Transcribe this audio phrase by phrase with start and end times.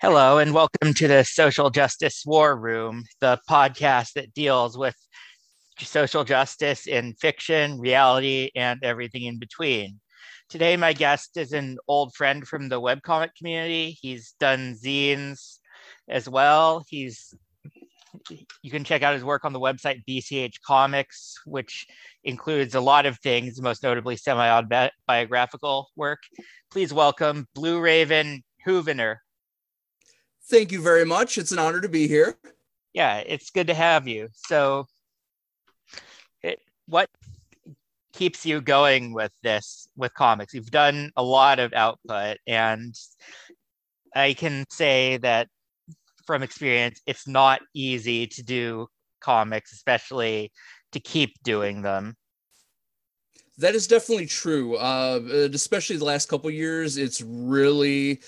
[0.00, 4.94] Hello, and welcome to the Social Justice War Room, the podcast that deals with
[5.80, 9.98] social justice in fiction, reality, and everything in between.
[10.48, 13.98] Today, my guest is an old friend from the webcomic community.
[14.00, 15.58] He's done zines
[16.08, 16.84] as well.
[16.88, 17.34] He's
[18.62, 21.88] you can check out his work on the website BCH Comics, which
[22.22, 26.20] includes a lot of things, most notably semi-biographical work.
[26.70, 29.16] Please welcome Blue Raven Hoovener.
[30.50, 31.36] Thank you very much.
[31.36, 32.38] It's an honor to be here.
[32.94, 34.28] Yeah, it's good to have you.
[34.32, 34.86] So,
[36.42, 37.10] it, what
[38.14, 40.54] keeps you going with this with comics?
[40.54, 42.94] You've done a lot of output, and
[44.14, 45.48] I can say that
[46.26, 48.86] from experience, it's not easy to do
[49.20, 50.50] comics, especially
[50.92, 52.16] to keep doing them.
[53.58, 54.76] That is definitely true.
[54.76, 55.20] Uh,
[55.52, 58.22] especially the last couple years, it's really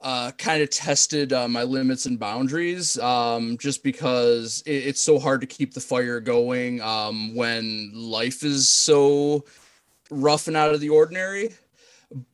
[0.00, 5.18] uh, kind of tested uh, my limits and boundaries um, just because it, it's so
[5.18, 9.44] hard to keep the fire going um, when life is so
[10.10, 11.50] rough and out of the ordinary.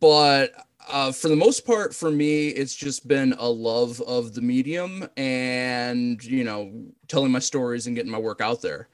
[0.00, 0.52] But
[0.88, 5.08] uh, for the most part, for me, it's just been a love of the medium
[5.16, 6.72] and, you know,
[7.08, 8.88] telling my stories and getting my work out there.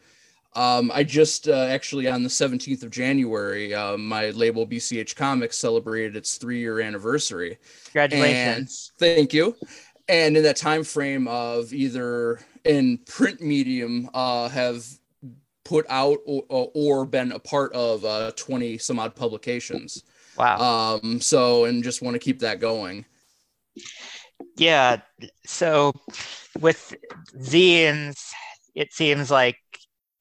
[0.55, 5.56] Um, I just uh, actually on the 17th of January, uh, my label BCH Comics
[5.56, 7.58] celebrated its three year anniversary.
[7.86, 8.92] Congratulations!
[9.00, 9.56] And thank you.
[10.08, 14.84] And in that time frame of either in print medium, uh, have
[15.64, 20.03] put out or, or, been a part of uh, 20 some odd publications.
[20.36, 20.98] Wow.
[21.03, 23.06] Um, so and just want to keep that going.
[24.56, 25.00] Yeah.
[25.47, 25.92] So
[26.61, 26.95] with
[27.39, 28.33] zines,
[28.75, 29.56] it seems like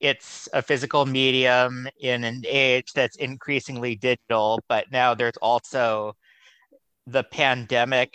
[0.01, 6.15] it's a physical medium in an age that's increasingly digital, but now there's also
[7.07, 8.13] the pandemic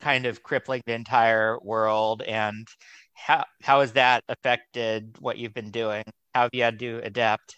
[0.00, 2.22] kind of crippling the entire world.
[2.22, 2.68] And
[3.14, 6.04] how, how has that affected what you've been doing?
[6.34, 7.56] How have you had to adapt?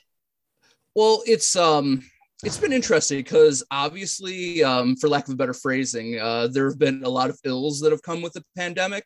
[0.94, 2.02] Well, it's um
[2.44, 6.78] it's been interesting because obviously, um, for lack of a better phrasing, uh, there have
[6.78, 9.04] been a lot of ills that have come with the pandemic,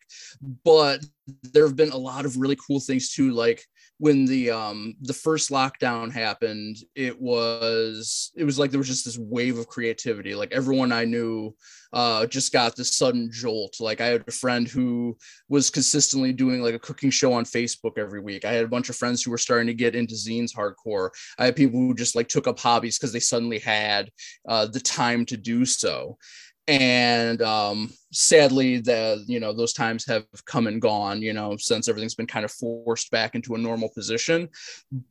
[0.64, 1.02] but
[1.42, 3.32] there have been a lot of really cool things too.
[3.32, 3.64] Like
[3.98, 9.04] when the um the first lockdown happened it was it was like there was just
[9.04, 10.34] this wave of creativity.
[10.34, 11.54] Like everyone i knew
[11.92, 13.76] uh just got this sudden jolt.
[13.78, 15.16] Like i had a friend who
[15.48, 18.44] was consistently doing like a cooking show on facebook every week.
[18.44, 21.10] I had a bunch of friends who were starting to get into zines hardcore.
[21.38, 24.10] I had people who just like took up hobbies because they suddenly had
[24.48, 26.18] uh, the time to do so
[26.68, 31.88] and um, sadly the you know those times have come and gone you know since
[31.88, 34.48] everything's been kind of forced back into a normal position.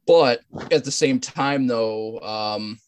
[0.08, 0.42] But
[0.72, 2.80] at the same time though um,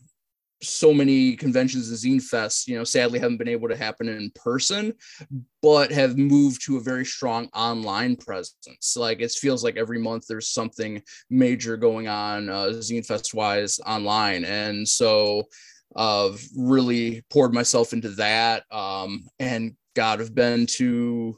[0.62, 4.31] so many conventions and zine fests you know sadly haven't been able to happen in
[4.34, 4.94] person
[5.62, 8.95] but have moved to a very strong online presence.
[8.97, 13.80] Like it feels like every month there's something major going on uh, zine fest wise
[13.85, 14.44] online.
[14.45, 15.44] And so
[15.96, 18.64] of really poured myself into that.
[18.72, 21.38] Um, and God, I've been to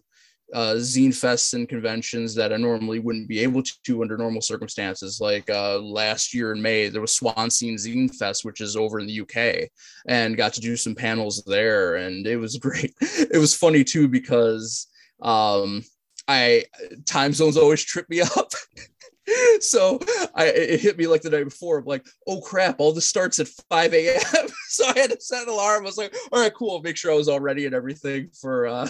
[0.54, 5.20] uh, zine fests and conventions that I normally wouldn't be able to under normal circumstances.
[5.20, 9.08] Like uh, last year in May, there was Swansea Zine Fest, which is over in
[9.08, 9.70] the UK,
[10.08, 12.94] and got to do some panels there, and it was great.
[13.02, 14.88] it was funny too because
[15.22, 15.84] um,
[16.28, 16.66] I
[17.06, 18.52] time zones always trip me up.
[19.60, 20.00] so
[20.36, 21.80] I it hit me like the night before.
[21.80, 24.48] I'm like, oh crap, all this starts at 5 a.m.
[24.68, 25.84] so I had to set an alarm.
[25.84, 26.82] I was like, all right, cool.
[26.82, 28.88] Make sure I was all ready and everything for uh,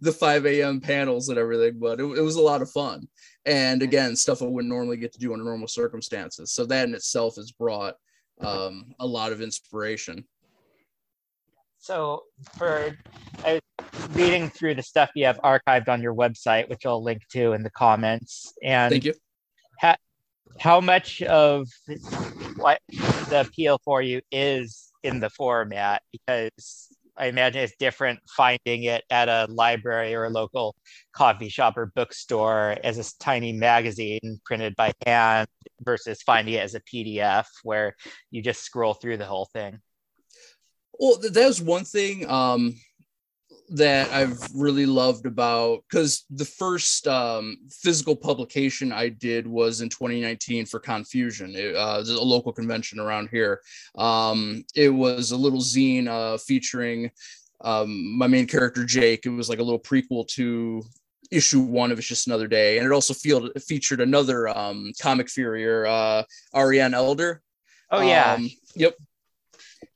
[0.00, 0.80] the 5 a.m.
[0.80, 1.78] panels and everything.
[1.78, 3.08] But it, it was a lot of fun.
[3.46, 6.52] And again, stuff I wouldn't normally get to do under normal circumstances.
[6.52, 7.94] So that in itself has brought
[8.40, 10.24] um, a lot of inspiration.
[11.78, 12.24] So
[12.58, 12.94] for
[13.42, 17.22] I was reading through the stuff you have archived on your website, which I'll link
[17.30, 18.52] to in the comments.
[18.62, 19.14] And thank you
[20.58, 21.68] how much of
[22.56, 22.80] what
[23.28, 29.04] the appeal for you is in the format because I imagine it's different finding it
[29.10, 30.74] at a library or a local
[31.12, 35.46] coffee shop or bookstore as a tiny magazine printed by hand
[35.82, 37.94] versus finding it as a PDF where
[38.30, 39.80] you just scroll through the whole thing.
[40.98, 42.28] Well, was one thing.
[42.28, 42.74] Um,
[43.70, 49.88] that I've really loved about because the first um, physical publication I did was in
[49.88, 53.60] 2019 for Confusion, it, uh, a local convention around here.
[53.96, 57.10] Um, it was a little zine uh, featuring
[57.60, 59.24] um, my main character Jake.
[59.24, 60.82] It was like a little prequel to
[61.30, 65.28] issue one of It's Just Another Day, and it also field, featured another um, comic
[65.28, 66.24] furier, uh,
[66.54, 67.40] Ariane Elder.
[67.90, 68.34] Oh yeah.
[68.34, 68.96] Um, yep.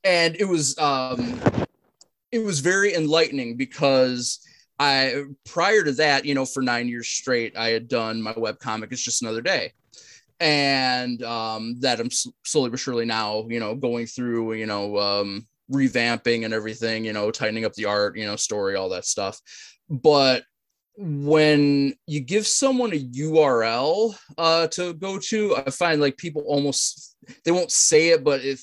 [0.03, 1.39] And it was um,
[2.31, 4.39] it was very enlightening because
[4.79, 8.59] I prior to that, you know, for nine years straight, I had done my web
[8.59, 8.91] comic.
[8.91, 9.73] It's just another day,
[10.39, 12.09] and um, that I'm
[12.43, 17.13] slowly but surely now, you know, going through, you know, um, revamping and everything, you
[17.13, 19.39] know, tightening up the art, you know, story, all that stuff.
[19.89, 20.43] But
[20.97, 27.15] when you give someone a URL uh, to go to, I find like people almost
[27.43, 28.59] they won't say it, but it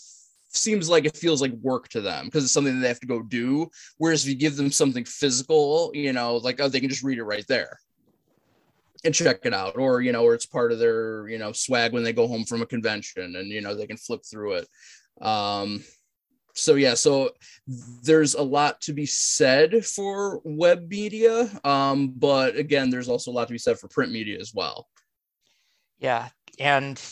[0.53, 3.07] seems like it feels like work to them because it's something that they have to
[3.07, 3.69] go do.
[3.99, 7.19] Whereas if you give them something physical, you know, like oh, they can just read
[7.19, 7.79] it right there
[9.05, 11.93] and check it out, or you know, or it's part of their you know swag
[11.93, 14.69] when they go home from a convention, and you know they can flip through it.
[15.21, 15.83] Um,
[16.55, 17.31] so yeah so
[18.03, 23.33] there's a lot to be said for web media um, but again there's also a
[23.33, 24.89] lot to be said for print media as well
[25.99, 26.29] yeah
[26.59, 27.03] and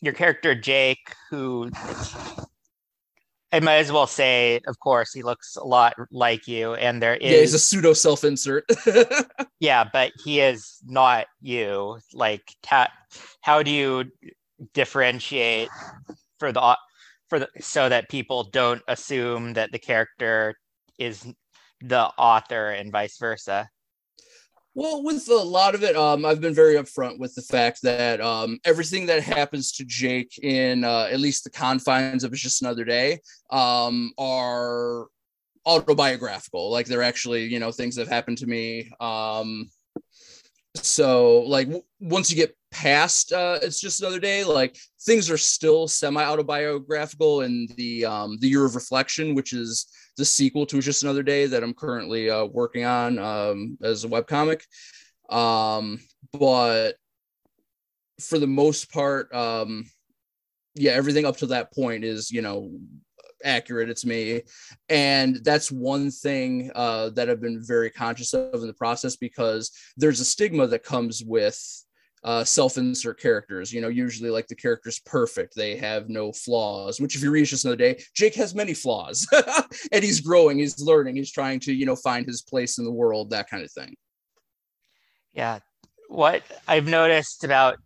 [0.00, 1.70] your character jake who
[3.52, 7.16] i might as well say of course he looks a lot like you and there
[7.16, 8.64] is yeah he's a pseudo self-insert.
[9.60, 11.98] Yeah but he is not you.
[12.12, 12.88] Like how,
[13.42, 14.06] how do you
[14.74, 15.68] differentiate
[16.40, 16.76] for the
[17.28, 20.56] for the, so that people don't assume that the character
[20.98, 21.24] is
[21.80, 23.68] the author and vice versa
[24.74, 28.20] well, with a lot of it, um, I've been very upfront with the fact that
[28.20, 32.62] um, everything that happens to Jake in uh, at least the confines of It's Just
[32.62, 33.20] Another Day
[33.50, 35.08] um, are
[35.66, 36.70] autobiographical.
[36.70, 38.90] Like they're actually, you know, things that have happened to me.
[38.98, 39.68] Um,
[40.74, 45.36] so, like, w- once you get past uh, it's just another day like things are
[45.36, 49.86] still semi autobiographical in the um the year of reflection which is
[50.16, 54.08] the sequel to just another day that i'm currently uh, working on um as a
[54.08, 54.64] web comic
[55.30, 56.00] um
[56.32, 56.92] but
[58.20, 59.84] for the most part um
[60.74, 62.70] yeah everything up to that point is you know
[63.44, 64.42] accurate it's me.
[64.88, 69.70] And that's one thing uh, that i've been very conscious of in the process because
[69.96, 71.84] there's a stigma that comes with
[72.24, 73.72] uh, self-insert characters.
[73.72, 77.00] You know, usually like the character's perfect; they have no flaws.
[77.00, 79.26] Which, if you read just another day, Jake has many flaws,
[79.92, 82.92] and he's growing, he's learning, he's trying to you know find his place in the
[82.92, 83.94] world, that kind of thing.
[85.32, 85.60] Yeah,
[86.08, 87.78] what I've noticed about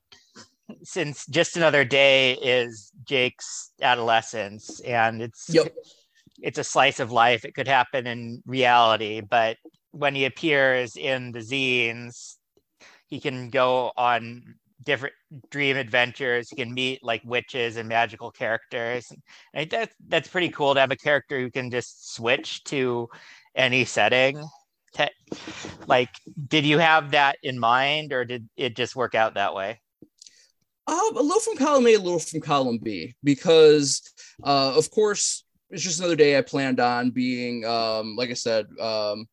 [0.82, 5.74] since just another day is Jake's adolescence, and it's yep.
[6.42, 7.44] it's a slice of life.
[7.44, 9.56] It could happen in reality, but
[9.92, 12.35] when he appears in the zines
[13.06, 15.14] he can go on different
[15.50, 16.48] dream adventures.
[16.50, 19.10] He can meet like witches and magical characters.
[19.54, 23.08] And that's that's pretty cool to have a character who can just switch to
[23.54, 24.42] any setting.
[25.86, 26.08] Like,
[26.48, 29.80] did you have that in mind, or did it just work out that way?
[30.86, 34.02] Um, a little from column A, a little from column B, because
[34.42, 38.66] uh, of course it's just another day I planned on being, um, like I said,
[38.80, 39.26] um,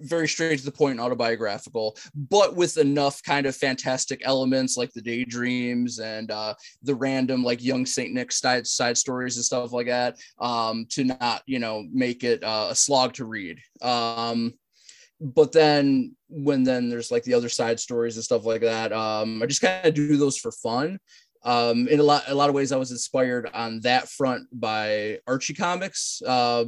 [0.00, 5.00] very straight to the point autobiographical but with enough kind of fantastic elements like the
[5.00, 9.86] daydreams and uh, the random like young saint nick side, side stories and stuff like
[9.86, 13.58] that um, to not you know make it uh, a slog to read.
[13.82, 14.54] Um,
[15.20, 19.42] but then when then there's like the other side stories and stuff like that um,
[19.42, 20.98] i just kind of do those for fun
[21.42, 25.18] um, in a lot a lot of ways, I was inspired on that front by
[25.26, 26.64] Archie comics uh,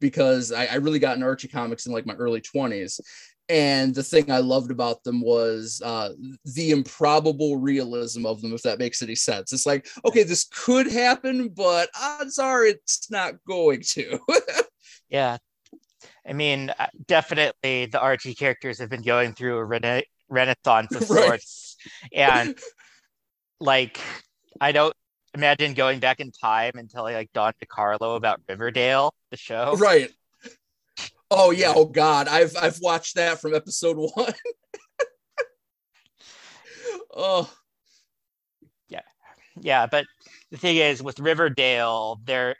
[0.00, 3.00] because I, I really got into Archie comics in like my early twenties,
[3.48, 6.10] and the thing I loved about them was uh,
[6.44, 8.52] the improbable realism of them.
[8.52, 13.08] If that makes any sense, it's like okay, this could happen, but odds are it's
[13.10, 14.18] not going to.
[15.08, 15.36] yeah,
[16.28, 21.08] I mean, uh, definitely the Archie characters have been going through a rena- renaissance of
[21.10, 21.26] right.
[21.26, 21.76] sorts,
[22.12, 22.58] and
[23.60, 24.00] like
[24.60, 24.94] I don't
[25.34, 29.76] imagine going back in time and telling like Dan DeCarlo about Riverdale, the show.
[29.76, 30.10] Right.
[31.30, 31.72] Oh yeah.
[31.74, 32.28] Oh God.
[32.28, 34.32] I've I've watched that from episode one.
[37.14, 37.52] oh.
[38.88, 39.00] Yeah.
[39.60, 39.86] Yeah.
[39.86, 40.06] But
[40.50, 42.56] the thing is with Riverdale, there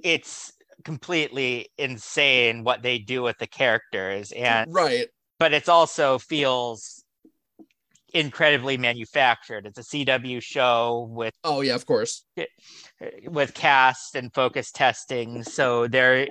[0.00, 0.52] it's
[0.84, 4.32] completely insane what they do with the characters.
[4.32, 5.06] And right.
[5.38, 6.97] But it's also feels
[8.14, 9.66] incredibly manufactured.
[9.66, 12.24] It's a CW show with oh yeah, of course,
[13.24, 15.42] with cast and focus testing.
[15.42, 16.28] So there,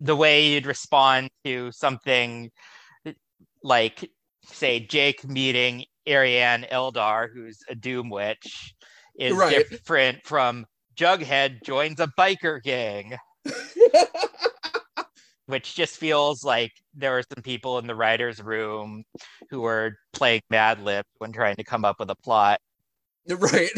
[0.00, 2.50] the way you'd respond to something
[3.62, 4.10] like,
[4.44, 8.74] say, Jake meeting Ariane Eldar, who's a Doom Witch,
[9.18, 9.68] is right.
[9.68, 13.16] different from Jughead joins a biker gang.
[15.48, 19.02] which just feels like there were some people in the writer's room
[19.48, 22.60] who were playing Mad Lib when trying to come up with a plot.
[23.30, 23.70] Right.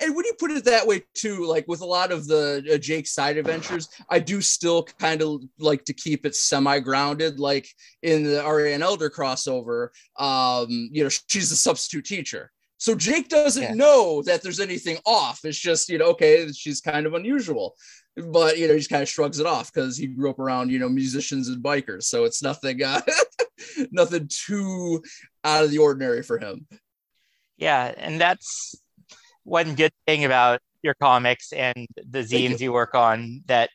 [0.00, 2.78] And when you put it that way too, like with a lot of the uh,
[2.78, 7.38] Jake side adventures, I do still kind of like to keep it semi-grounded.
[7.38, 7.68] Like
[8.02, 12.50] in the Ariane Elder crossover, um, you know, she's a substitute teacher.
[12.78, 13.74] So Jake doesn't yeah.
[13.74, 15.40] know that there's anything off.
[15.44, 17.76] It's just, you know, okay, she's kind of unusual.
[18.16, 20.70] But you know, he just kind of shrugs it off because he grew up around,
[20.70, 22.04] you know, musicians and bikers.
[22.04, 23.00] So it's nothing uh,
[23.90, 25.02] nothing too
[25.42, 26.66] out of the ordinary for him.
[27.56, 28.76] Yeah, and that's
[29.44, 32.66] one good thing about your comics and the zines you.
[32.66, 33.70] you work on that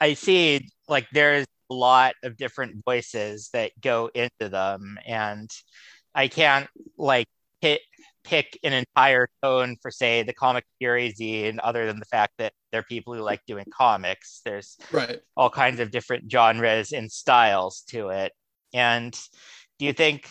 [0.00, 5.50] I see like there's a lot of different voices that go into them and
[6.14, 7.26] I can't like
[7.60, 7.80] hit
[8.24, 12.52] pick an entire tone for say the comic series and other than the fact that
[12.72, 17.82] they're people who like doing comics there's right all kinds of different genres and styles
[17.86, 18.32] to it
[18.72, 19.18] and
[19.78, 20.28] do you think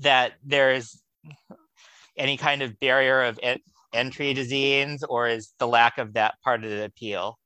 [0.00, 1.02] that there's
[2.16, 3.60] any kind of barrier of en-
[3.92, 7.38] entry to zines, or is the lack of that part of the appeal?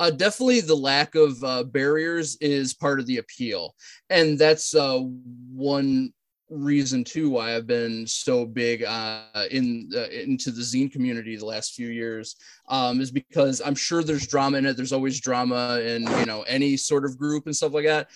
[0.00, 3.74] Uh, definitely the lack of uh, barriers is part of the appeal.
[4.10, 6.12] And that's uh, one
[6.52, 11.46] reason too why I've been so big uh, in uh, into the zine community the
[11.46, 12.36] last few years
[12.68, 14.76] um, is because I'm sure there's drama in it.
[14.76, 18.08] There's always drama in you know any sort of group and stuff like that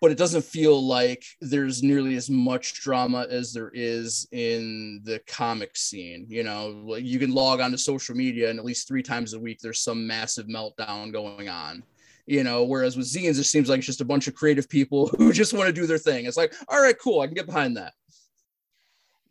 [0.00, 5.20] but it doesn't feel like there's nearly as much drama as there is in the
[5.26, 6.26] comic scene.
[6.28, 9.32] You know, like you can log on to social media and at least three times
[9.32, 11.82] a week there's some massive meltdown going on.
[12.26, 15.06] You know, whereas with zines, it seems like it's just a bunch of creative people
[15.18, 16.26] who just want to do their thing.
[16.26, 17.94] It's like, all right, cool, I can get behind that.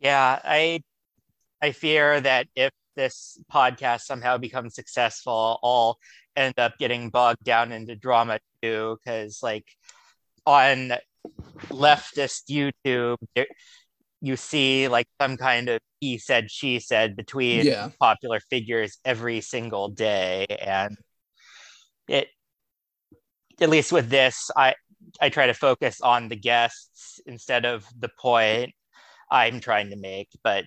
[0.00, 0.82] Yeah, I
[1.62, 5.98] I fear that if this podcast somehow becomes successful, I'll
[6.36, 9.66] end up getting bogged down into drama too, because like
[10.44, 10.92] on
[11.68, 13.16] leftist YouTube,
[14.20, 17.90] you see like some kind of he said, she said between yeah.
[17.98, 20.46] popular figures every single day.
[20.46, 20.96] And
[22.08, 22.28] it,
[23.60, 24.74] at least with this, I,
[25.20, 28.72] I try to focus on the guests instead of the point
[29.30, 30.28] I'm trying to make.
[30.42, 30.64] But,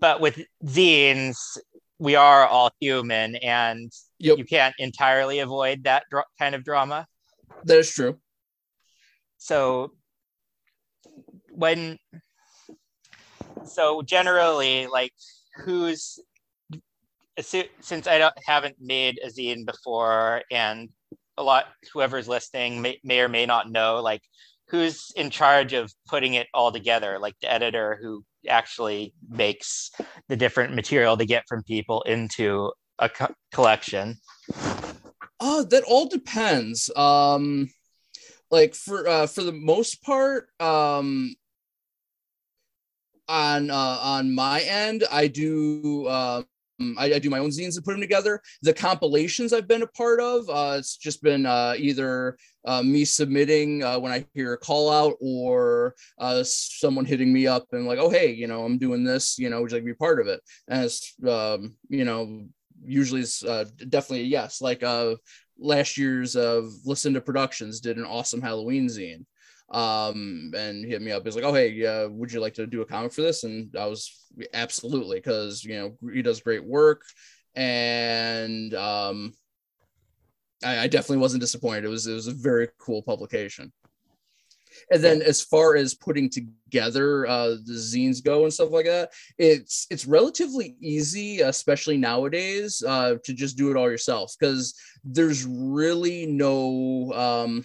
[0.00, 1.36] but with zines,
[1.98, 4.38] we are all human and yep.
[4.38, 6.04] you can't entirely avoid that
[6.38, 7.06] kind of drama.
[7.64, 8.18] That is true.
[9.38, 9.92] So
[11.50, 11.98] when
[13.64, 15.12] so generally like
[15.64, 16.18] who's
[17.40, 20.88] since I don't haven't made a zine before and
[21.36, 24.22] a lot whoever's listening may, may or may not know like
[24.68, 29.90] who's in charge of putting it all together like the editor who actually makes
[30.28, 34.16] the different material to get from people into a co- collection
[35.40, 36.90] Oh, that all depends.
[36.96, 37.68] Um,
[38.50, 41.34] like for uh, for the most part, um,
[43.28, 46.46] on uh, on my end, I do um,
[46.80, 48.40] I, I, do my own zines and put them together.
[48.62, 53.04] The compilations I've been a part of, uh, it's just been uh, either uh, me
[53.04, 57.86] submitting uh, when I hear a call out or uh, someone hitting me up and
[57.86, 59.94] like, oh hey, you know, I'm doing this, you know, would you like to be
[59.94, 60.40] part of it?
[60.68, 62.46] And it's um, you know
[62.84, 64.60] usually is uh, definitely a yes.
[64.60, 64.82] Like
[65.58, 69.24] last year's of Listen to Productions did an awesome Halloween zine.
[69.70, 71.24] Um, and hit me up.
[71.24, 73.74] He's like, "Oh, hey, uh, would you like to do a comic for this?" And
[73.76, 77.02] I was absolutely because you know he does great work,
[77.54, 79.32] and um,
[80.62, 81.84] I, I definitely wasn't disappointed.
[81.84, 83.72] It was it was a very cool publication.
[84.90, 89.12] And then as far as putting together uh, the zines go and stuff like that,
[89.38, 95.46] it's it's relatively easy, especially nowadays, uh, to just do it all yourself because there's
[95.46, 97.64] really no um,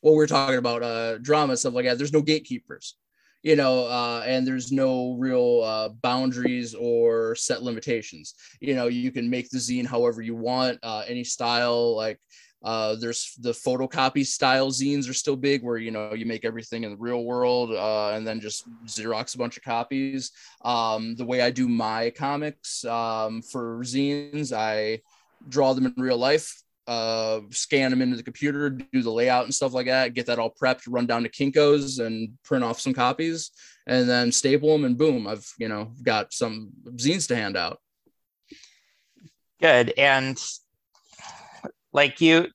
[0.00, 1.98] what we're talking about uh, drama stuff like that.
[1.98, 2.96] There's no gatekeepers
[3.42, 8.34] you know, uh, and there's no real uh, boundaries or set limitations.
[8.60, 11.94] You know, you can make the zine however you want, uh, any style.
[11.96, 12.18] Like
[12.64, 16.82] uh, there's the photocopy style zines are still big, where you know you make everything
[16.82, 20.32] in the real world uh, and then just xerox a bunch of copies.
[20.64, 25.00] Um, the way I do my comics um, for zines, I
[25.48, 29.54] draw them in real life, uh, scan them into the computer, do the layout and
[29.54, 32.94] stuff like that, get that all prepped, run down to Kinkos and print off some
[32.94, 33.50] copies,
[33.86, 37.78] and then staple them, and boom, I've you know got some zines to hand out.
[39.60, 40.40] Good, and
[41.92, 42.46] like you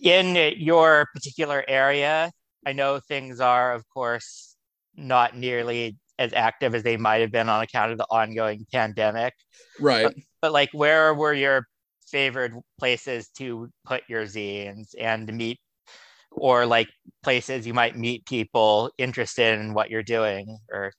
[0.00, 2.30] in your particular area
[2.66, 4.56] i know things are of course
[4.96, 9.34] not nearly as active as they might have been on account of the ongoing pandemic
[9.78, 11.66] right but, but like where were your
[12.10, 15.58] favorite places to put your zines and meet
[16.32, 16.88] or like
[17.22, 20.92] places you might meet people interested in what you're doing or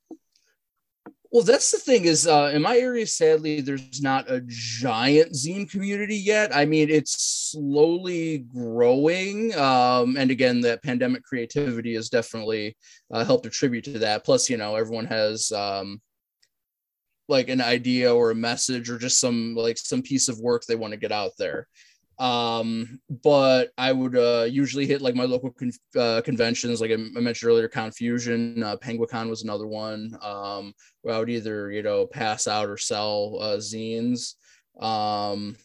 [1.31, 5.69] well, that's the thing is uh, in my area, sadly, there's not a giant zine
[5.69, 6.53] community yet.
[6.53, 9.55] I mean, it's slowly growing.
[9.57, 12.75] Um, and again, that pandemic creativity has definitely
[13.13, 14.25] uh, helped attribute to that.
[14.25, 16.01] Plus, you know, everyone has um,
[17.31, 20.75] like an idea or a message or just some like some piece of work they
[20.75, 21.67] want to get out there.
[22.19, 26.97] Um, but I would uh, usually hit like my local con- uh, conventions, like I,
[26.97, 30.15] mentioned earlier, Confusion, uh, Penguicon was another one.
[30.21, 34.35] Um, where I would either you know pass out or sell uh, zines.
[34.79, 35.55] Um,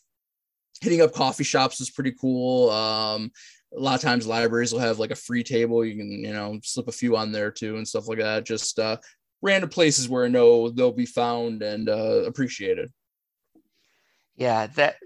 [0.81, 2.71] hitting up coffee shops is pretty cool.
[2.71, 3.31] Um,
[3.77, 5.85] a lot of times libraries will have like a free table.
[5.85, 8.47] You can you know slip a few on there too and stuff like that.
[8.47, 8.97] Just uh,
[9.43, 12.91] random places where I know they'll be found and uh, appreciated.
[14.37, 14.97] Yeah, that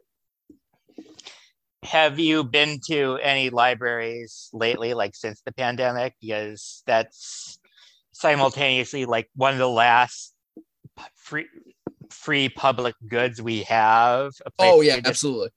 [1.83, 7.59] have you been to any libraries lately like since the pandemic because that's
[8.13, 10.35] simultaneously like one of the last
[11.15, 11.47] free
[12.11, 15.49] free public goods we have oh yeah absolutely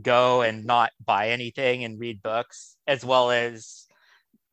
[0.00, 3.87] go and not buy anything and read books as well as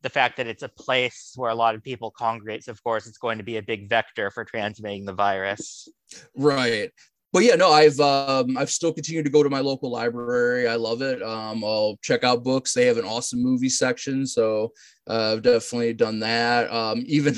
[0.02, 3.06] the fact that it's a place where a lot of people congregate so of course
[3.06, 5.88] it's going to be a big vector for transmitting the virus
[6.36, 6.92] right
[7.36, 10.66] but yeah, no, I've um, I've still continued to go to my local library.
[10.66, 11.22] I love it.
[11.22, 12.72] Um, I'll check out books.
[12.72, 14.72] They have an awesome movie section, so
[15.06, 16.72] uh, I've definitely done that.
[16.72, 17.36] Um, even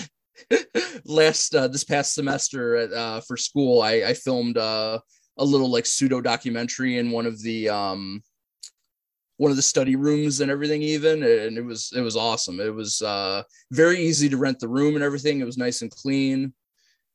[1.05, 5.01] last uh, this past semester at, uh, for school, I, I filmed uh,
[5.37, 8.23] a little like pseudo documentary in one of the um,
[9.39, 12.61] one of the study rooms and everything even and it was it was awesome.
[12.61, 13.43] It was uh
[13.73, 15.41] very easy to rent the room and everything.
[15.41, 16.53] It was nice and clean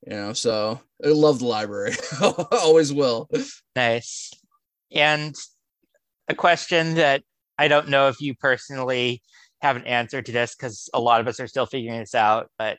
[0.07, 1.93] you know so i love the library.
[2.51, 3.29] Always will.
[3.75, 4.31] Nice.
[4.91, 5.35] And
[6.27, 7.23] a question that
[7.57, 9.21] i don't know if you personally
[9.61, 12.49] have an answer to this because a lot of us are still figuring this out
[12.57, 12.77] but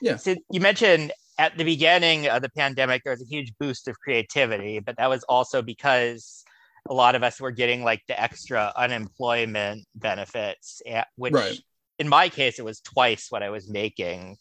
[0.00, 0.16] yeah.
[0.16, 3.98] so you mentioned at the beginning of the pandemic there was a huge boost of
[3.98, 6.41] creativity but that was also because
[6.88, 11.60] a lot of us were getting like the extra unemployment benefits eh, which right.
[11.98, 14.36] in my case it was twice what i was making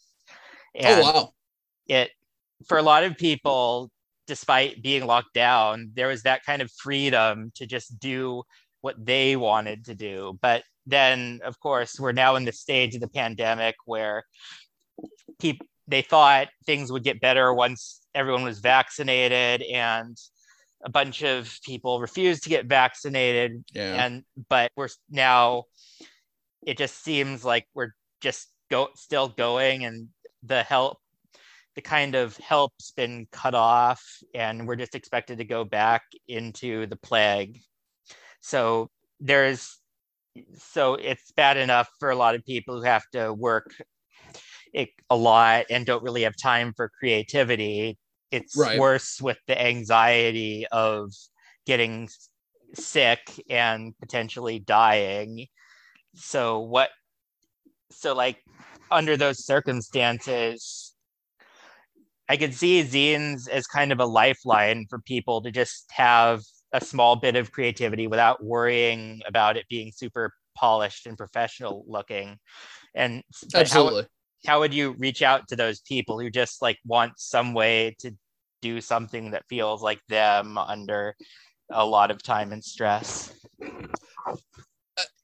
[0.76, 1.34] oh, and oh wow
[1.88, 2.12] it
[2.68, 3.92] for a lot of people,
[4.28, 8.44] despite being locked down, there was that kind of freedom to just do
[8.82, 10.38] what they wanted to do.
[10.42, 14.24] But then, of course, we're now in the stage of the pandemic where
[15.39, 20.15] people they thought things would get better once everyone was vaccinated and
[20.84, 23.63] a bunch of people refused to get vaccinated.
[23.74, 24.06] Yeah.
[24.06, 25.65] and but we're now
[26.65, 30.08] it just seems like we're just go still going and
[30.44, 30.98] the help
[31.76, 34.04] the kind of help's been cut off
[34.36, 37.62] and we're just expected to go back into the plague.
[38.41, 38.89] So
[39.20, 39.80] there's
[40.58, 43.74] so it's bad enough for a lot of people who have to work
[44.74, 47.98] it, a lot and don't really have time for creativity
[48.32, 48.80] it's right.
[48.80, 51.12] worse with the anxiety of
[51.65, 52.10] getting
[52.74, 55.48] sick and potentially dying
[56.15, 56.89] so what
[57.91, 58.38] so like
[58.89, 60.94] under those circumstances
[62.32, 66.41] I could see zines as kind of a lifeline for people to just have
[66.72, 72.38] a small bit of creativity without worrying about it being super polished and professional looking.
[72.96, 73.22] And
[73.54, 74.04] absolutely.
[74.04, 74.08] How,
[74.45, 78.12] how would you reach out to those people who just like want some way to
[78.62, 81.15] do something that feels like them under
[81.71, 83.34] a lot of time and stress?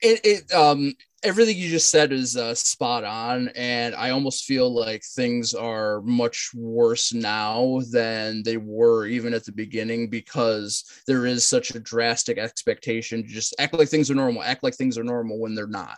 [0.02, 4.74] it, it um everything you just said is uh, spot on and i almost feel
[4.74, 11.26] like things are much worse now than they were even at the beginning because there
[11.26, 14.98] is such a drastic expectation to just act like things are normal act like things
[14.98, 15.98] are normal when they're not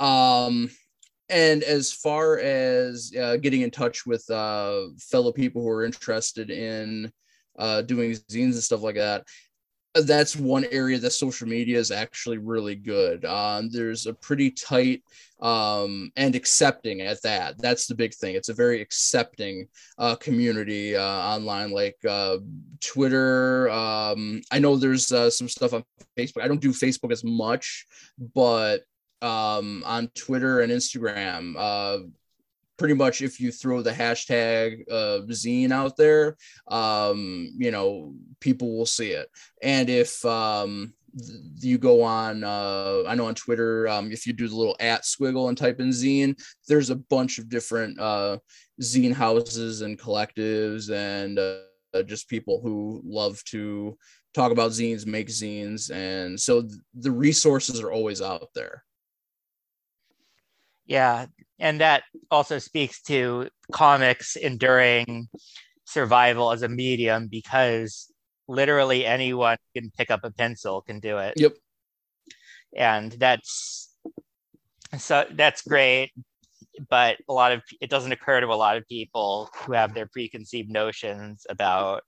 [0.00, 0.70] um
[1.32, 6.50] and as far as uh, getting in touch with uh, fellow people who are interested
[6.50, 7.10] in
[7.58, 9.24] uh, doing zines and stuff like that
[9.94, 13.24] that's one area that social media is actually really good.
[13.24, 15.02] Um, there's a pretty tight
[15.40, 17.60] um, and accepting at that.
[17.60, 18.34] That's the big thing.
[18.34, 19.68] It's a very accepting
[19.98, 22.38] uh, community uh, online, like uh,
[22.80, 23.68] Twitter.
[23.68, 25.84] Um, I know there's uh, some stuff on
[26.18, 26.42] Facebook.
[26.42, 27.86] I don't do Facebook as much,
[28.34, 28.82] but
[29.22, 31.98] um, on Twitter and Instagram, uh,
[32.76, 36.36] pretty much if you throw the hashtag uh, zine out there,
[36.68, 39.28] um, you know, people will see it.
[39.62, 40.92] And if um,
[41.60, 45.02] you go on, uh, I know on Twitter, um, if you do the little at
[45.02, 48.38] squiggle and type in zine, there's a bunch of different uh,
[48.80, 53.96] zine houses and collectives and uh, just people who love to
[54.34, 55.90] talk about zines, make zines.
[55.94, 58.82] And so th- the resources are always out there.
[60.86, 61.26] Yeah,
[61.58, 65.28] and that also speaks to comics enduring
[65.84, 68.12] survival as a medium because
[68.48, 71.34] literally anyone can pick up a pencil can do it.
[71.36, 71.54] Yep.
[72.74, 73.94] And that's
[74.98, 76.12] so that's great,
[76.88, 80.06] but a lot of it doesn't occur to a lot of people who have their
[80.06, 82.02] preconceived notions about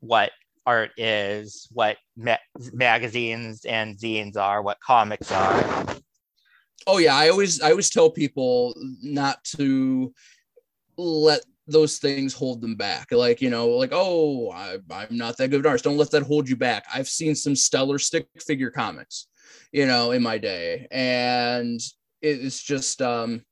[0.00, 0.30] what
[0.66, 2.36] art is, what ma-
[2.72, 5.86] magazines and zines are, what comics are.
[6.86, 10.12] Oh yeah, I always I always tell people not to
[10.96, 13.10] let those things hold them back.
[13.10, 15.84] Like, you know, like, oh, I, am not that good an artist.
[15.84, 16.84] Don't let that hold you back.
[16.92, 19.26] I've seen some stellar stick figure comics,
[19.72, 20.86] you know, in my day.
[20.90, 21.80] And
[22.22, 23.42] it's just, um,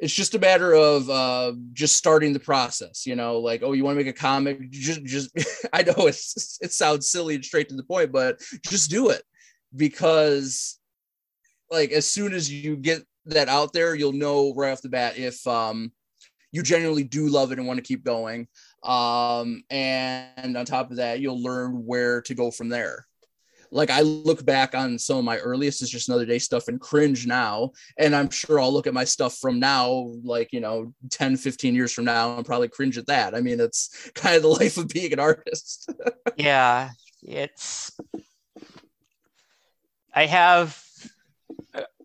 [0.00, 3.84] it's just a matter of uh, just starting the process, you know, like, oh, you
[3.84, 4.70] want to make a comic?
[4.70, 5.30] Just, just,
[5.72, 9.22] I know it's, it sounds silly and straight to the point, but just do it
[9.76, 10.79] because
[11.70, 15.18] like as soon as you get that out there, you'll know right off the bat
[15.18, 15.92] if, um,
[16.52, 18.48] you genuinely do love it and want to keep going.
[18.82, 23.06] Um, and on top of that, you'll learn where to go from there.
[23.72, 26.80] Like I look back on some of my earliest is just another day stuff and
[26.80, 27.70] cringe now.
[27.96, 31.74] And I'm sure I'll look at my stuff from now, like, you know, 10, 15
[31.74, 33.34] years from now and probably cringe at that.
[33.34, 35.88] I mean, it's kind of the life of being an artist.
[36.36, 36.90] yeah.
[37.22, 37.92] It's,
[40.12, 40.82] I have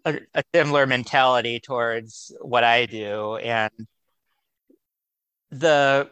[0.05, 3.37] a, a, similar mentality towards what I do.
[3.37, 3.71] And
[5.51, 6.09] the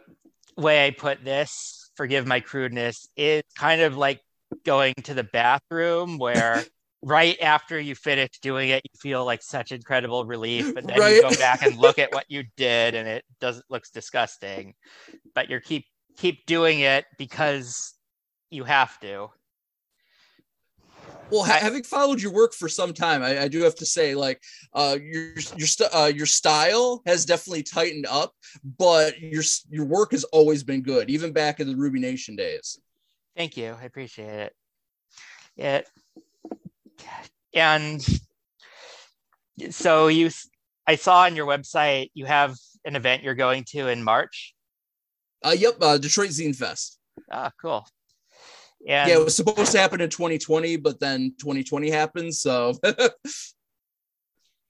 [0.56, 4.20] way I put this, forgive my crudeness, is kind of like
[4.64, 6.64] going to the bathroom where
[7.02, 11.16] right after you finish doing it, you feel like such incredible relief, and then right.
[11.16, 14.74] you go back and look at what you did, and it doesn't looks disgusting,
[15.34, 15.84] but you keep
[16.16, 17.94] keep doing it because
[18.50, 19.28] you have to
[21.30, 24.14] well ha- having followed your work for some time i, I do have to say
[24.14, 24.42] like
[24.74, 28.32] uh, your your st- uh, your style has definitely tightened up
[28.78, 32.78] but your your work has always been good even back in the ruby nation days.
[33.36, 33.76] Thank you.
[33.80, 34.52] I appreciate it.
[35.56, 35.80] Yeah.
[37.54, 38.04] And
[39.70, 40.30] so you
[40.86, 44.54] i saw on your website you have an event you're going to in march.
[45.44, 46.98] Uh yep uh, detroit zine fest.
[47.30, 47.86] Ah cool
[48.86, 52.34] and yeah, it was supposed to happen in 2020, but then 2020 happened.
[52.34, 52.74] So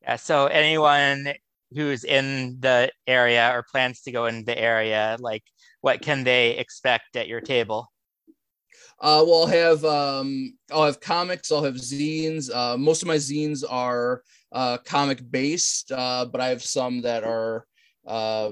[0.03, 1.35] yeah, so anyone
[1.73, 5.43] who's in the area or plans to go in the area, like
[5.81, 7.91] what can they expect at your table?
[9.01, 11.51] Uh, well, I'll have um, I'll have comics.
[11.51, 12.49] I'll have zines.
[12.55, 14.23] Uh, most of my zines are
[14.53, 17.67] uh, comic based, uh, but I have some that are
[18.07, 18.51] uh,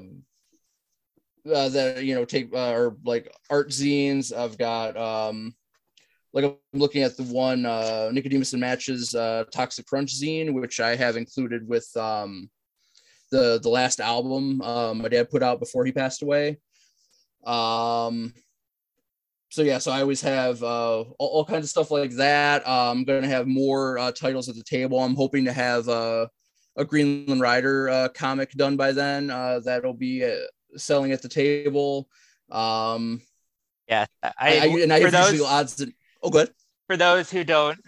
[1.51, 4.37] uh, that you know take uh, or like art zines.
[4.37, 5.55] I've got um,
[6.33, 10.81] like I'm looking at the one uh, Nicodemus and Matches uh, Toxic Crunch zine, which
[10.81, 12.51] I have included with um,
[13.31, 16.59] the the last album um, my dad put out before he passed away.
[17.45, 18.33] Um,
[19.51, 22.67] so yeah, so I always have uh, all, all kinds of stuff like that.
[22.67, 24.99] Uh, I'm gonna have more uh, titles at the table.
[24.99, 26.29] I'm hoping to have uh,
[26.77, 29.29] a Greenland Rider uh, comic done by then.
[29.29, 30.37] Uh, that'll be uh,
[30.77, 32.09] selling at the table.
[32.51, 33.21] Um,
[33.89, 35.77] yeah, I, I and I have those, usually odds.
[35.77, 36.51] That, oh, good.
[36.87, 37.79] For those who don't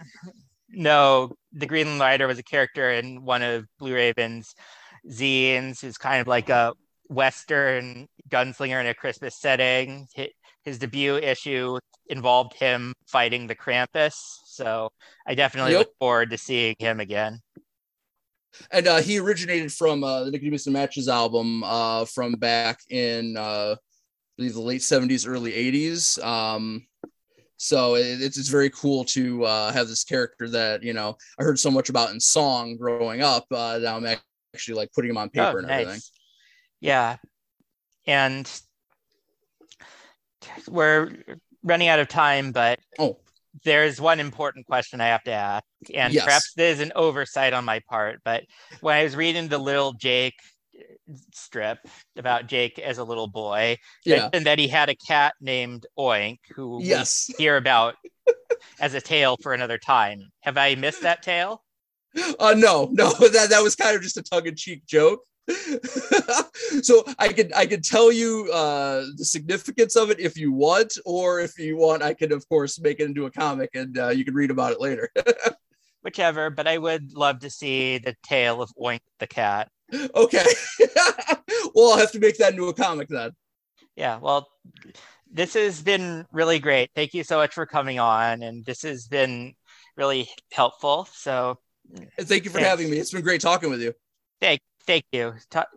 [0.69, 4.53] know, the Green Rider was a character in one of Bluraven's
[5.09, 6.73] zines, who's kind of like a
[7.09, 10.07] Western gunslinger in a Christmas setting.
[10.63, 14.15] His debut issue involved him fighting the Krampus.
[14.45, 14.89] So
[15.27, 15.79] I definitely yep.
[15.79, 17.41] look forward to seeing him again
[18.71, 23.37] and uh, he originated from uh, the Nicodemus and Matches album uh, from back in
[23.37, 23.77] uh, I
[24.37, 26.23] believe the late '70s, early '80s.
[26.23, 26.85] Um,
[27.57, 31.43] so it, it's it's very cool to uh, have this character that you know I
[31.43, 33.45] heard so much about in song growing up.
[33.51, 34.05] Uh, now I'm
[34.53, 35.81] actually like putting him on paper oh, and nice.
[35.81, 36.01] everything.
[36.81, 37.17] Yeah,
[38.05, 38.61] and
[40.67, 41.11] we're
[41.63, 43.17] running out of time, but oh
[43.63, 46.23] there's one important question I have to ask, and yes.
[46.23, 48.21] perhaps there's an oversight on my part.
[48.25, 48.43] But
[48.81, 50.35] when I was reading the little Jake
[51.33, 51.79] strip
[52.17, 54.29] about Jake as a little boy, yeah.
[54.33, 57.29] and that he had a cat named Oink, who yes.
[57.29, 57.95] we hear about
[58.79, 60.31] as a tale for another time.
[60.41, 61.63] Have I missed that tale?
[62.39, 65.21] Uh, no, no, that that was kind of just a tongue in cheek joke.
[66.81, 70.97] so I could I could tell you uh, the significance of it if you want,
[71.05, 74.09] or if you want, I can of course make it into a comic and uh,
[74.09, 75.09] you can read about it later.
[76.01, 79.69] Whichever, but I would love to see the tale of Oink the cat.
[79.93, 80.45] Okay,
[81.75, 83.31] well I'll have to make that into a comic then.
[83.95, 84.47] Yeah, well,
[85.31, 86.89] this has been really great.
[86.95, 89.53] Thank you so much for coming on, and this has been
[89.95, 91.07] really helpful.
[91.13, 91.59] So
[92.17, 92.69] And thank you for Thanks.
[92.69, 92.97] having me.
[92.97, 93.93] It's been great talking with you.
[94.41, 95.33] Thank, thank you.
[95.49, 95.69] Talk,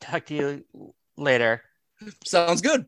[0.00, 1.62] talk to you later.
[2.24, 2.86] Sounds good.